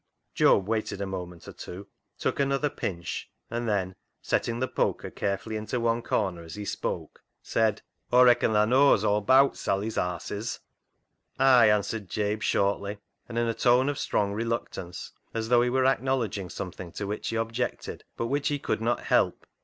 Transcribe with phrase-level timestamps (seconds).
[0.33, 1.85] Job waited a moment or two,
[2.17, 7.21] took another pinch, and then, setting the poker carefully into one corner as he spoke,
[7.43, 10.57] said —"Aw reacon tha knows AwVe bowt Sally's haases.""
[11.39, 12.97] Ay!" answered Jabe shortly,
[13.29, 17.27] and in a tone of strong reluctance, as though he were acknowledging something to which
[17.29, 19.45] he objected, but which he could not help.